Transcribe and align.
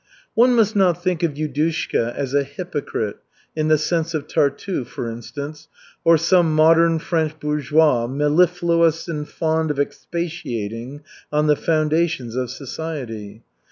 One 0.33 0.55
must 0.55 0.75
not 0.75 1.03
think 1.03 1.21
of 1.21 1.35
Yudushka 1.35 2.15
as 2.15 2.33
a 2.33 2.41
hypocrite 2.43 3.17
in 3.55 3.67
the 3.67 3.77
sense 3.77 4.15
of 4.15 4.25
Tartuffe, 4.27 4.87
for 4.87 5.07
instance, 5.07 5.67
or 6.03 6.17
some 6.17 6.55
modern 6.55 6.97
French 6.97 7.39
bourgeois, 7.39 8.07
mellifluous 8.07 9.07
and 9.07 9.29
fond 9.29 9.69
of 9.69 9.79
expatiating 9.79 11.03
on 11.31 11.45
"the 11.45 11.55
foundations 11.55 12.35
of 12.35 12.49
society." 12.49 13.43